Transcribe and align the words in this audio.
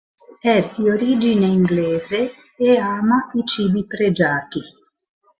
È 0.39 0.73
di 0.75 0.89
origine 0.89 1.45
inglese 1.45 2.31
e 2.57 2.77
ama 2.79 3.29
i 3.35 3.45
cibi 3.45 3.85
pregiati. 3.85 4.59